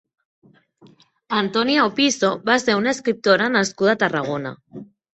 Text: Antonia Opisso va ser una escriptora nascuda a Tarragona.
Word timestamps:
Antonia 1.41 1.85
Opisso 1.91 2.33
va 2.51 2.57
ser 2.65 2.79
una 2.83 2.97
escriptora 2.97 3.55
nascuda 3.61 3.99
a 3.99 4.05
Tarragona. 4.07 4.61